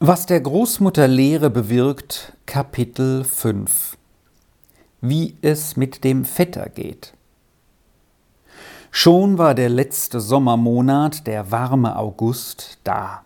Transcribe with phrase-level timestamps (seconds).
[0.00, 3.98] Was der Großmutter Lehre bewirkt, Kapitel 5
[5.00, 7.14] Wie es mit dem Vetter geht.
[8.92, 13.22] Schon war der letzte Sommermonat, der warme August, da.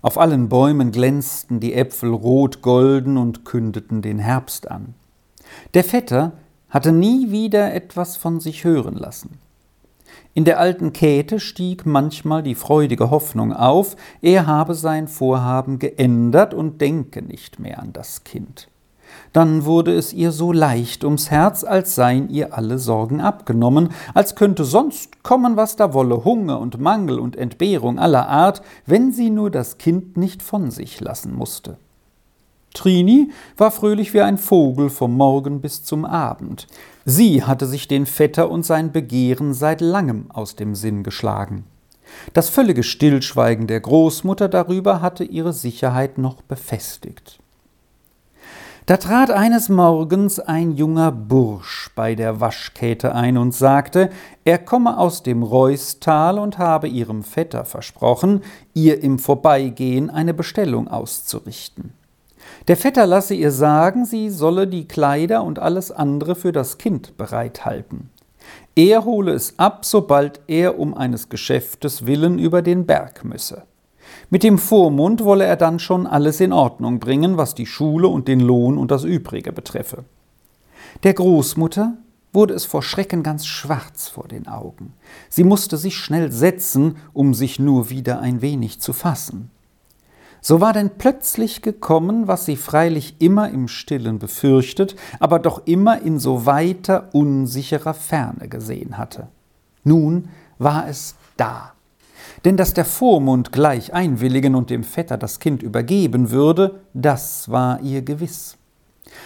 [0.00, 4.94] Auf allen Bäumen glänzten die Äpfel rot-golden und kündeten den Herbst an.
[5.74, 6.32] Der Vetter
[6.70, 9.38] hatte nie wieder etwas von sich hören lassen.
[10.34, 16.54] In der alten Käthe stieg manchmal die freudige Hoffnung auf, er habe sein Vorhaben geändert
[16.54, 18.68] und denke nicht mehr an das Kind.
[19.32, 24.34] Dann wurde es ihr so leicht ums Herz, als seien ihr alle Sorgen abgenommen, als
[24.34, 29.30] könnte sonst kommen, was da wolle, Hunger und Mangel und Entbehrung aller Art, wenn sie
[29.30, 31.78] nur das Kind nicht von sich lassen musste.
[32.74, 36.66] Trini war fröhlich wie ein Vogel vom Morgen bis zum Abend.
[37.10, 41.64] Sie hatte sich den Vetter und sein Begehren seit langem aus dem Sinn geschlagen.
[42.34, 47.38] Das völlige Stillschweigen der Großmutter darüber hatte ihre Sicherheit noch befestigt.
[48.84, 54.10] Da trat eines Morgens ein junger Bursch bei der Waschkäte ein und sagte,
[54.44, 58.42] er komme aus dem Reustal und habe ihrem Vetter versprochen,
[58.74, 61.94] ihr im Vorbeigehen eine Bestellung auszurichten.
[62.68, 67.16] Der Vetter lasse ihr sagen, sie solle die Kleider und alles andere für das Kind
[67.16, 68.10] bereithalten.
[68.74, 73.62] Er hole es ab, sobald er um eines Geschäftes willen über den Berg müsse.
[74.28, 78.28] Mit dem Vormund wolle er dann schon alles in Ordnung bringen, was die Schule und
[78.28, 80.04] den Lohn und das Übrige betreffe.
[81.04, 81.94] Der Großmutter
[82.34, 84.92] wurde es vor Schrecken ganz schwarz vor den Augen.
[85.30, 89.50] Sie musste sich schnell setzen, um sich nur wieder ein wenig zu fassen.
[90.40, 96.00] So war denn plötzlich gekommen, was sie freilich immer im stillen befürchtet, aber doch immer
[96.00, 99.28] in so weiter unsicherer Ferne gesehen hatte.
[99.84, 100.28] Nun
[100.58, 101.72] war es da.
[102.44, 107.80] Denn dass der Vormund gleich einwilligen und dem Vetter das Kind übergeben würde, das war
[107.80, 108.56] ihr gewiss.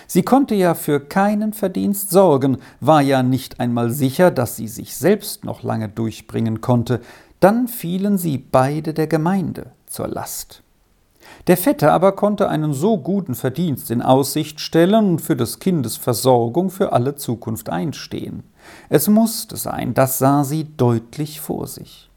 [0.07, 4.97] Sie konnte ja für keinen Verdienst sorgen, war ja nicht einmal sicher, dass sie sich
[4.97, 7.01] selbst noch lange durchbringen konnte,
[7.41, 10.62] dann fielen sie beide der Gemeinde zur Last.
[11.47, 15.97] Der Vetter aber konnte einen so guten Verdienst in Aussicht stellen und für des Kindes
[15.97, 18.45] Versorgung für alle Zukunft einstehen.
[18.89, 22.11] Es musste sein, das sah sie deutlich vor sich.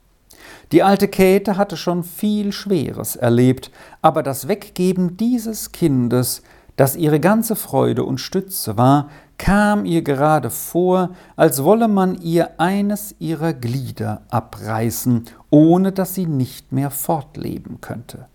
[0.71, 3.71] Die alte Käthe hatte schon viel Schweres erlebt,
[4.01, 6.43] aber das Weggeben dieses Kindes,
[6.75, 12.59] das ihre ganze Freude und Stütze war, kam ihr gerade vor, als wolle man ihr
[12.59, 18.27] eines ihrer Glieder abreißen, ohne dass sie nicht mehr fortleben könnte.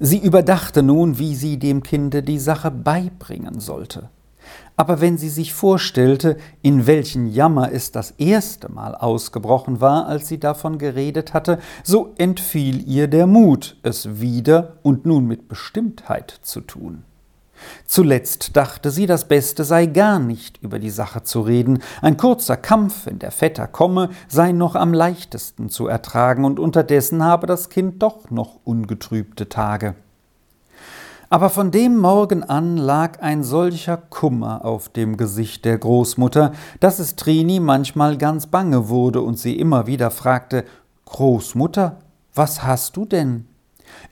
[0.00, 4.10] Sie überdachte nun, wie sie dem Kinde die Sache beibringen sollte.
[4.76, 10.28] Aber wenn sie sich vorstellte, in welchen Jammer es das erste Mal ausgebrochen war, als
[10.28, 16.40] sie davon geredet hatte, so entfiel ihr der Mut, es wieder und nun mit Bestimmtheit
[16.42, 17.04] zu tun.
[17.86, 22.56] Zuletzt dachte sie, das Beste sei gar nicht über die Sache zu reden, ein kurzer
[22.56, 27.68] Kampf, wenn der Vetter komme, sei noch am leichtesten zu ertragen, und unterdessen habe das
[27.68, 29.94] Kind doch noch ungetrübte Tage.
[31.30, 36.98] Aber von dem Morgen an lag ein solcher Kummer auf dem Gesicht der Großmutter, dass
[36.98, 40.64] es Trini manchmal ganz bange wurde und sie immer wieder fragte
[41.06, 41.98] Großmutter,
[42.34, 43.46] was hast du denn?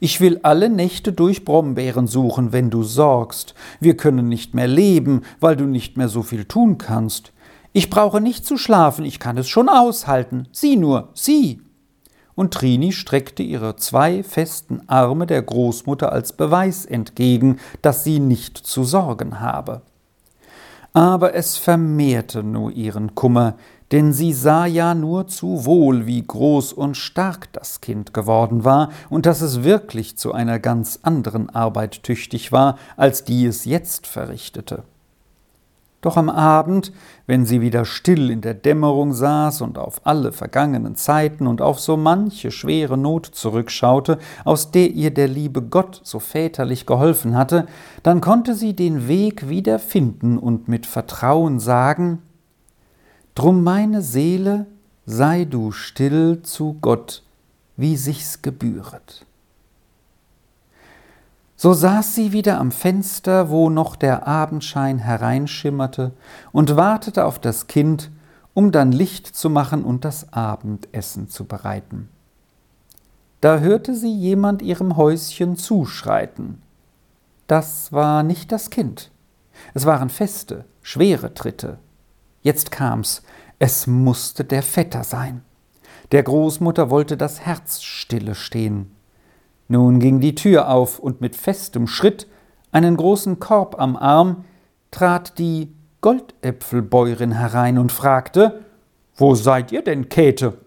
[0.04, 3.54] Ich will alle Nächte durch Brombeeren suchen, wenn du sorgst.
[3.78, 7.32] Wir können nicht mehr leben, weil du nicht mehr so viel tun kannst.
[7.72, 10.48] Ich brauche nicht zu schlafen, ich kann es schon aushalten.
[10.50, 11.60] Sieh nur, sieh.
[12.34, 18.58] Und Trini streckte ihre zwei festen Arme der Großmutter als Beweis entgegen, dass sie nicht
[18.58, 19.82] zu sorgen habe.
[20.92, 23.54] Aber es vermehrte nur ihren Kummer,
[23.92, 28.88] denn sie sah ja nur zu wohl, wie groß und stark das Kind geworden war
[29.10, 34.06] und dass es wirklich zu einer ganz anderen Arbeit tüchtig war, als die es jetzt
[34.06, 34.84] verrichtete.
[36.00, 36.92] Doch am Abend,
[37.28, 41.78] wenn sie wieder still in der Dämmerung saß und auf alle vergangenen Zeiten und auf
[41.78, 47.66] so manche schwere Not zurückschaute, aus der ihr der liebe Gott so väterlich geholfen hatte,
[48.02, 52.18] dann konnte sie den Weg wieder finden und mit Vertrauen sagen
[53.34, 54.66] Drum meine Seele,
[55.06, 57.22] sei du still zu Gott,
[57.76, 59.24] wie sich's gebühret.
[61.56, 66.12] So saß sie wieder am Fenster, wo noch der Abendschein hereinschimmerte,
[66.50, 68.10] und wartete auf das Kind,
[68.52, 72.10] um dann Licht zu machen und das Abendessen zu bereiten.
[73.40, 76.60] Da hörte sie jemand ihrem Häuschen zuschreiten.
[77.46, 79.10] Das war nicht das Kind.
[79.72, 81.78] Es waren feste, schwere Tritte.
[82.42, 83.22] Jetzt kam's,
[83.58, 85.42] es musste der Vetter sein.
[86.10, 88.90] Der Großmutter wollte das Herz stille stehen.
[89.68, 92.26] Nun ging die Tür auf, und mit festem Schritt,
[92.72, 94.44] einen großen Korb am Arm,
[94.90, 98.64] trat die Goldäpfelbäuerin herein und fragte
[99.16, 100.58] Wo seid ihr denn, Käthe?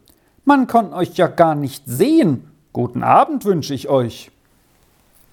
[0.45, 2.50] Man kann euch ja gar nicht sehen.
[2.71, 4.31] Guten Abend wünsche ich euch.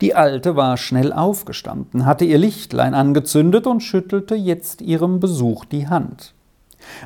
[0.03, 5.87] Die Alte war schnell aufgestanden, hatte ihr Lichtlein angezündet und schüttelte jetzt ihrem Besuch die
[5.87, 6.35] Hand.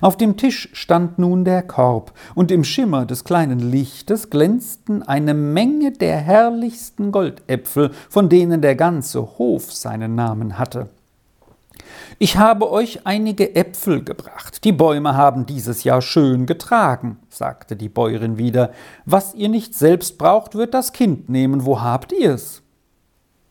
[0.01, 5.35] Auf dem Tisch stand nun der Korb, und im Schimmer des kleinen Lichtes glänzten eine
[5.35, 10.89] Menge der herrlichsten Goldäpfel, von denen der ganze Hof seinen Namen hatte.
[12.19, 14.65] Ich habe euch einige Äpfel gebracht.
[14.65, 18.71] Die Bäume haben dieses Jahr schön getragen, sagte die Bäuerin wieder.
[19.05, 21.67] Was ihr nicht selbst braucht, wird das Kind nehmen.
[21.67, 22.63] Wo habt ihr's?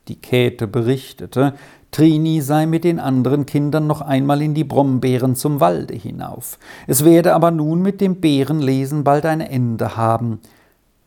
[0.08, 1.54] Die Käthe berichtete,
[1.90, 6.58] Trini sei mit den anderen Kindern noch einmal in die Brombeeren zum Walde hinauf.
[6.86, 10.40] Es werde aber nun mit dem Bärenlesen bald ein Ende haben.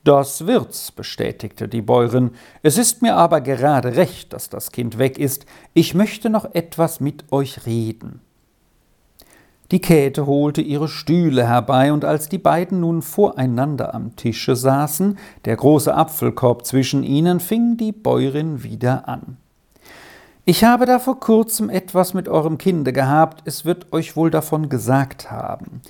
[0.04, 2.32] Das wird's, bestätigte die Bäuerin.
[2.64, 5.46] Es ist mir aber gerade recht, dass das Kind weg ist.
[5.74, 8.22] Ich möchte noch etwas mit euch reden.
[9.72, 15.18] Die Käthe holte ihre Stühle herbei, und als die beiden nun voreinander am Tische saßen,
[15.46, 19.38] der große Apfelkorb zwischen ihnen, fing die Bäuerin wieder an.
[20.46, 24.70] Ich habe da vor kurzem etwas mit eurem Kinde gehabt, es wird euch wohl davon
[24.70, 25.82] gesagt haben.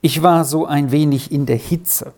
[0.00, 2.14] Ich war so ein wenig in der Hitze,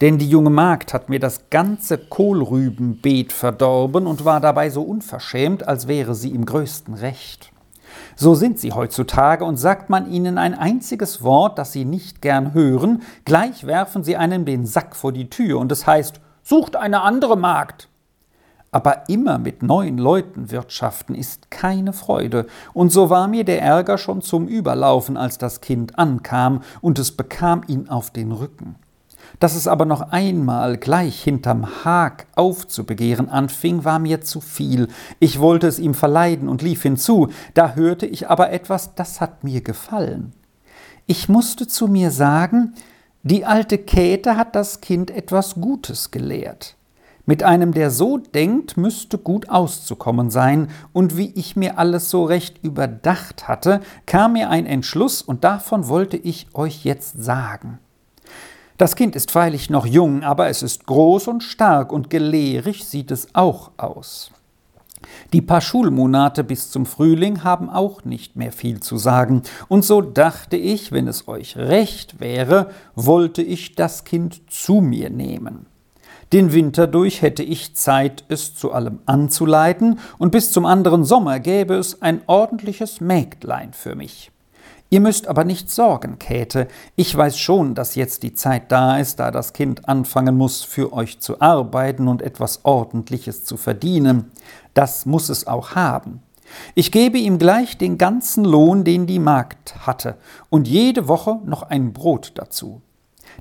[0.00, 5.68] denn die junge Magd hat mir das ganze Kohlrübenbeet verdorben und war dabei so unverschämt,
[5.68, 7.52] als wäre sie im größten Recht.
[8.20, 12.52] So sind sie heutzutage, und sagt man ihnen ein einziges Wort, das sie nicht gern
[12.52, 17.02] hören, gleich werfen sie einem den Sack vor die Tür, und es heißt, sucht eine
[17.02, 17.88] andere Magd.
[18.72, 23.98] Aber immer mit neuen Leuten wirtschaften ist keine Freude, und so war mir der Ärger
[23.98, 28.74] schon zum Überlaufen, als das Kind ankam, und es bekam ihn auf den Rücken.
[29.40, 34.88] Dass es aber noch einmal gleich hinterm Hag aufzubegehren anfing, war mir zu viel.
[35.20, 39.44] Ich wollte es ihm verleiden und lief hinzu, da hörte ich aber etwas, das hat
[39.44, 40.32] mir gefallen.
[41.06, 42.74] Ich musste zu mir sagen,
[43.22, 46.76] die alte Käthe hat das Kind etwas Gutes gelehrt.
[47.26, 52.24] Mit einem, der so denkt, müsste gut auszukommen sein, und wie ich mir alles so
[52.24, 57.80] recht überdacht hatte, kam mir ein Entschluss, und davon wollte ich euch jetzt sagen.
[58.78, 63.10] Das Kind ist freilich noch jung, aber es ist groß und stark, und gelehrig sieht
[63.10, 64.30] es auch aus.
[65.32, 70.00] Die paar Schulmonate bis zum Frühling haben auch nicht mehr viel zu sagen, und so
[70.00, 75.66] dachte ich, wenn es euch recht wäre, wollte ich das Kind zu mir nehmen.
[76.32, 81.40] Den Winter durch hätte ich Zeit, es zu allem anzuleiten, und bis zum anderen Sommer
[81.40, 84.30] gäbe es ein ordentliches Mägdlein für mich.
[84.90, 86.66] Ihr müsst aber nicht sorgen, Käthe.
[86.96, 90.94] Ich weiß schon, dass jetzt die Zeit da ist, da das Kind anfangen muss, für
[90.94, 94.30] euch zu arbeiten und etwas Ordentliches zu verdienen.
[94.72, 96.22] Das muss es auch haben.
[96.74, 100.16] Ich gebe ihm gleich den ganzen Lohn, den die Magd hatte,
[100.48, 102.80] und jede Woche noch ein Brot dazu.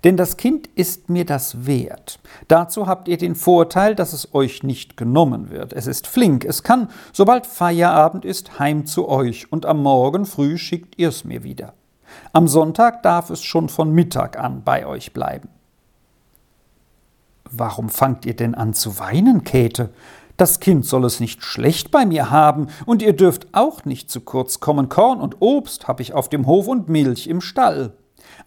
[0.04, 2.20] Denn das Kind ist mir das wert.
[2.48, 5.74] Dazu habt ihr den Vorteil, dass es euch nicht genommen wird.
[5.74, 10.58] Es ist flink, es kann, sobald Feierabend ist, heim zu euch, und am Morgen früh
[10.58, 11.74] schickt ihr es mir wieder.
[12.32, 15.50] Am Sonntag darf es schon von Mittag an bei euch bleiben.
[17.50, 19.90] Warum fangt ihr denn an zu weinen, Käthe?
[20.36, 24.22] Das Kind soll es nicht schlecht bei mir haben, und ihr dürft auch nicht zu
[24.22, 24.90] kurz kommen.
[24.90, 27.94] Korn und Obst hab ich auf dem Hof und Milch im Stall.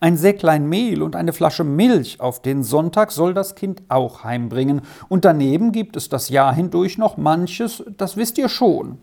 [0.01, 4.83] Ein Säcklein Mehl und eine Flasche Milch auf den Sonntag soll das Kind auch heimbringen,
[5.09, 8.99] und daneben gibt es das Jahr hindurch noch manches, das wisst ihr schon.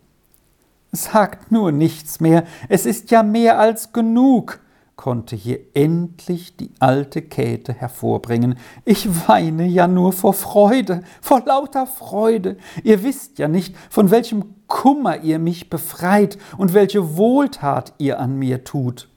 [0.90, 4.60] Sagt nur nichts mehr, es ist ja mehr als genug,
[4.98, 8.58] konnte hier endlich die alte Käthe hervorbringen.
[8.84, 12.56] Ich weine ja nur vor Freude, vor lauter Freude.
[12.82, 18.38] Ihr wisst ja nicht, von welchem Kummer ihr mich befreit und welche Wohltat ihr an
[18.38, 19.08] mir tut.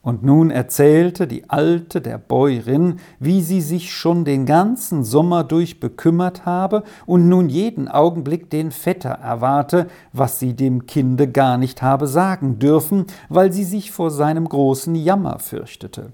[0.00, 5.80] Und nun erzählte die Alte der Bäuerin, wie sie sich schon den ganzen Sommer durch
[5.80, 11.82] bekümmert habe und nun jeden Augenblick den Vetter erwarte, was sie dem Kinde gar nicht
[11.82, 16.12] habe sagen dürfen, weil sie sich vor seinem großen Jammer fürchtete.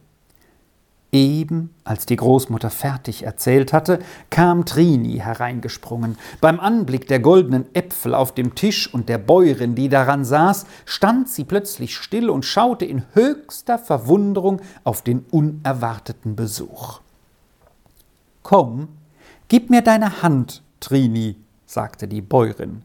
[1.15, 6.19] Eben, als die Großmutter fertig erzählt hatte, kam Trini hereingesprungen.
[6.41, 11.29] Beim Anblick der goldenen Äpfel auf dem Tisch und der Bäuerin, die daran saß, stand
[11.29, 16.99] sie plötzlich still und schaute in höchster Verwunderung auf den unerwarteten Besuch.
[18.43, 18.89] Komm,
[19.47, 22.83] gib mir deine Hand, Trini, sagte die Bäuerin.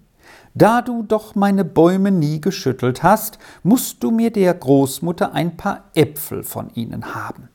[0.53, 5.86] Da du doch meine Bäume nie geschüttelt hast, musst du mir der Großmutter ein paar
[5.95, 7.50] Äpfel von ihnen haben.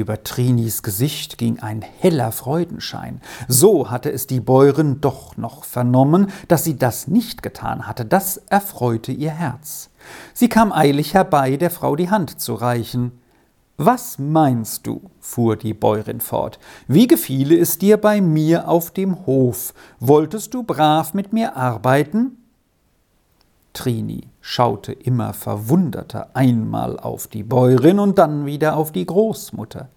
[0.00, 3.20] Über Trinis Gesicht ging ein heller Freudenschein.
[3.48, 8.06] So hatte es die Bäuerin doch noch vernommen, dass sie das nicht getan hatte.
[8.06, 9.90] Das erfreute ihr Herz.
[10.32, 13.12] Sie kam eilig herbei, der Frau die Hand zu reichen.
[13.76, 15.02] Was meinst du?
[15.20, 16.58] fuhr die Bäuerin fort.
[16.88, 19.74] Wie gefiele es dir bei mir auf dem Hof?
[19.98, 22.39] Wolltest du brav mit mir arbeiten?
[23.72, 29.88] Trini schaute immer verwunderter einmal auf die Bäuerin und dann wieder auf die Großmutter.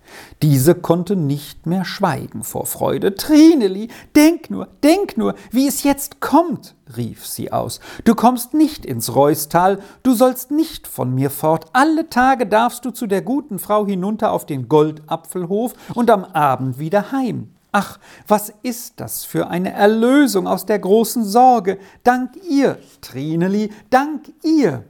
[0.41, 3.15] Diese konnte nicht mehr schweigen vor Freude.
[3.15, 7.79] Trineli, denk nur, denk nur, wie es jetzt kommt, rief sie aus.
[8.03, 11.65] Du kommst nicht ins Reustal, du sollst nicht von mir fort.
[11.73, 16.77] Alle Tage darfst du zu der guten Frau hinunter auf den Goldapfelhof und am Abend
[16.77, 17.52] wieder heim.
[17.73, 21.79] Ach, was ist das für eine Erlösung aus der großen Sorge?
[22.03, 24.85] Dank ihr, Trineli, dank ihr.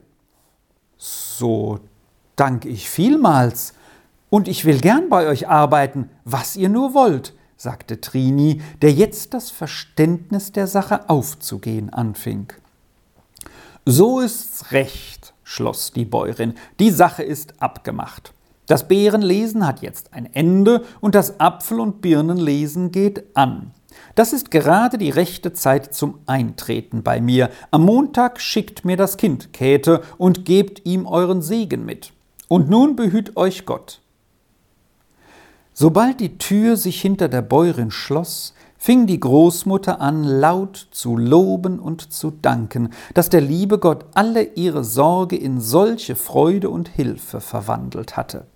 [0.98, 1.80] So
[2.36, 3.74] dank ich vielmals.
[4.30, 9.34] Und ich will gern bei euch arbeiten, was ihr nur wollt, sagte Trini, der jetzt
[9.34, 12.52] das Verständnis der Sache aufzugehen anfing.
[13.86, 18.34] So ist's recht, schloss die Bäuerin, die Sache ist abgemacht.
[18.74, 23.70] Das Beerenlesen hat jetzt ein Ende und das Apfel- und Birnenlesen geht an.
[24.16, 27.52] Das ist gerade die rechte Zeit zum Eintreten bei mir.
[27.70, 32.14] Am Montag schickt mir das Kind Käthe und gebt ihm euren Segen mit.
[32.48, 34.02] Und nun behüt euch Gott.
[35.74, 41.78] Sobald die Tür sich hinter der Bäuerin schloss, fing die Großmutter an, laut zu loben
[41.78, 47.40] und zu danken, dass der liebe Gott alle ihre Sorge in solche Freude und Hilfe
[47.40, 48.48] verwandelt hatte.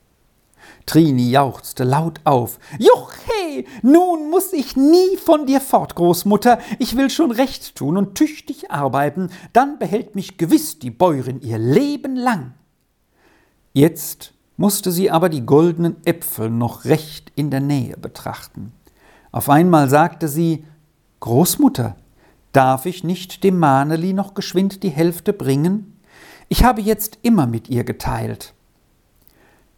[0.87, 2.59] Trini jauchzte laut auf.
[2.79, 6.59] Juchhe, nun muss ich nie von dir fort, Großmutter.
[6.79, 11.59] Ich will schon recht tun und tüchtig arbeiten, dann behält mich gewiss die Bäuerin ihr
[11.59, 12.53] Leben lang.
[13.73, 18.71] Jetzt musste sie aber die goldenen Äpfel noch recht in der Nähe betrachten.
[19.31, 20.65] Auf einmal sagte sie
[21.19, 21.95] Großmutter,
[22.53, 25.99] darf ich nicht dem Maneli noch geschwind die Hälfte bringen?
[26.47, 28.53] Ich habe jetzt immer mit ihr geteilt.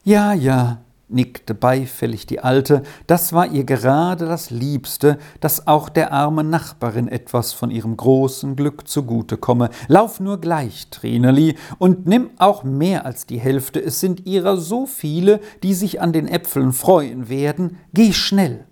[0.03, 6.13] Ja, ja, nickte beifällig die Alte, das war ihr gerade das Liebste, dass auch der
[6.13, 9.69] armen Nachbarin etwas von ihrem großen Glück zugute komme.
[9.87, 14.85] Lauf nur gleich, Trineli, und nimm auch mehr als die Hälfte, es sind ihrer so
[14.85, 17.77] viele, die sich an den Äpfeln freuen werden.
[17.93, 18.68] Geh schnell.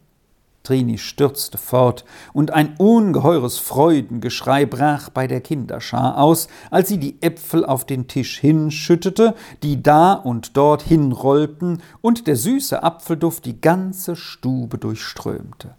[0.67, 7.21] Trini stürzte fort, und ein ungeheures Freudengeschrei brach bei der Kinderschar aus, als sie die
[7.21, 9.33] Äpfel auf den Tisch hinschüttete,
[9.63, 15.75] die da und dort hinrollten und der süße Apfelduft die ganze Stube durchströmte.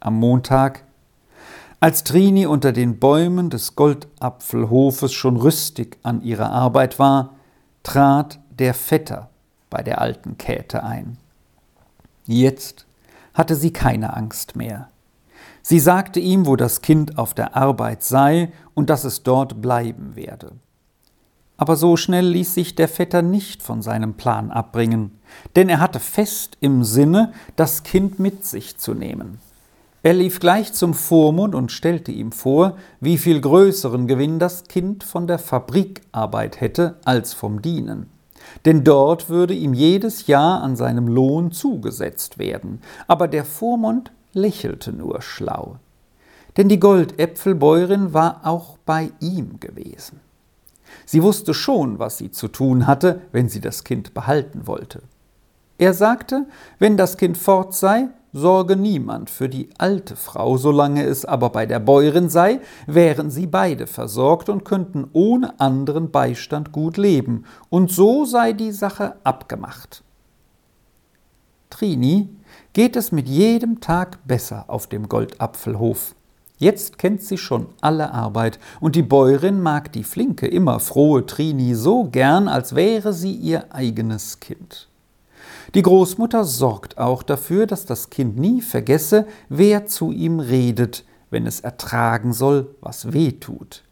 [0.00, 0.84] Am Montag,
[1.80, 7.36] als Trini unter den Bäumen des Goldapfelhofes schon rüstig an ihrer Arbeit war,
[7.82, 9.30] trat der Vetter
[9.70, 11.16] bei der alten Käthe ein.
[12.26, 12.86] Jetzt
[13.34, 14.88] hatte sie keine Angst mehr.
[15.62, 20.16] Sie sagte ihm, wo das Kind auf der Arbeit sei und dass es dort bleiben
[20.16, 20.52] werde.
[21.56, 25.12] Aber so schnell ließ sich der Vetter nicht von seinem Plan abbringen,
[25.54, 29.38] denn er hatte fest im Sinne, das Kind mit sich zu nehmen.
[30.02, 35.04] Er lief gleich zum Vormund und stellte ihm vor, wie viel größeren Gewinn das Kind
[35.04, 38.10] von der Fabrikarbeit hätte als vom Dienen
[38.64, 42.80] denn dort würde ihm jedes Jahr an seinem Lohn zugesetzt werden.
[43.06, 45.76] Aber der Vormund lächelte nur schlau,
[46.56, 50.20] denn die Goldäpfelbäuerin war auch bei ihm gewesen.
[51.06, 55.02] Sie wusste schon, was sie zu tun hatte, wenn sie das Kind behalten wollte.
[55.78, 56.46] Er sagte,
[56.78, 61.66] wenn das Kind fort sei, sorge niemand für die alte Frau, solange es aber bei
[61.66, 67.90] der Bäuerin sei, wären sie beide versorgt und könnten ohne anderen Beistand gut leben, und
[67.90, 70.02] so sei die Sache abgemacht.
[71.68, 72.28] Trini
[72.72, 76.14] geht es mit jedem Tag besser auf dem Goldapfelhof.
[76.56, 81.74] Jetzt kennt sie schon alle Arbeit, und die Bäuerin mag die flinke, immer frohe Trini
[81.74, 84.88] so gern, als wäre sie ihr eigenes Kind.
[85.74, 91.46] Die Großmutter sorgt auch dafür, dass das Kind nie vergesse, wer zu ihm redet, wenn
[91.46, 93.84] es ertragen soll, was weh tut.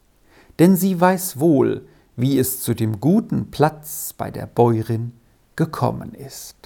[0.58, 1.86] Denn sie weiß wohl,
[2.16, 5.12] wie es zu dem guten Platz bei der Bäuerin
[5.56, 6.59] gekommen ist.